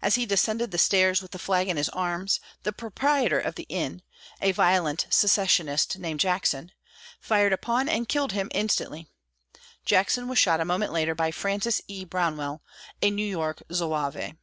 As 0.00 0.14
he 0.14 0.24
descended 0.24 0.70
the 0.70 0.78
stairs 0.78 1.20
with 1.20 1.32
the 1.32 1.36
flag 1.40 1.66
in 1.66 1.76
his 1.76 1.88
arms, 1.88 2.38
the 2.62 2.72
proprietor 2.72 3.40
of 3.40 3.56
the 3.56 3.66
inn, 3.68 4.02
a 4.40 4.52
violent 4.52 5.08
secessionist 5.10 5.98
named 5.98 6.20
Jackson, 6.20 6.70
fired 7.18 7.52
upon 7.52 7.88
and 7.88 8.08
killed 8.08 8.30
him 8.30 8.50
instantly. 8.54 9.08
Jackson 9.84 10.28
was 10.28 10.38
shot 10.38 10.60
a 10.60 10.64
moment 10.64 10.92
later 10.92 11.16
by 11.16 11.32
Francis 11.32 11.82
E. 11.88 12.04
Brownell, 12.04 12.62
a 13.02 13.10
New 13.10 13.26
York 13.26 13.60
Zouave. 13.72 14.36